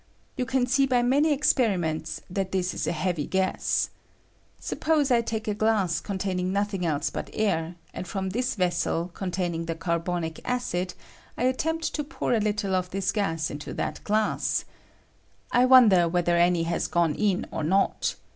You 0.35 0.47
can 0.47 0.65
see 0.65 0.87
by 0.87 1.03
many 1.03 1.31
experiments 1.31 2.21
that 2.27 2.51
this 2.51 2.73
is 2.73 2.87
a 2.87 2.91
heavy 2.91 3.27
gas. 3.27 3.91
Suppose 4.59 5.11
I 5.11 5.21
take 5.21 5.47
a 5.47 5.53
glass 5.53 6.01
containiBg 6.01 6.45
nothing 6.45 6.83
else 6.83 7.11
but 7.11 7.29
air, 7.33 7.75
and 7.93 8.07
from 8.07 8.29
this 8.31 8.55
vessel 8.55 9.11
containing 9.13 9.67
the 9.67 9.75
carbonic 9.75 10.39
acid 10.43 10.95
I 11.37 11.43
attempt 11.43 11.93
to 11.93 12.03
pour 12.03 12.33
a 12.33 12.39
little 12.39 12.73
of 12.73 12.89
this 12.89 13.11
gas 13.11 13.51
into 13.51 13.75
that 13.75 14.03
glass— 14.03 14.65
I 15.51 15.65
wonder 15.65 16.07
whether 16.09 16.35
any 16.35 16.63
has 16.63 16.87
gone 16.87 17.13
in 17.13 17.45
or 17.51 17.63
not. 17.63 18.15